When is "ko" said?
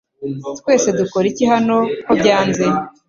2.05-2.11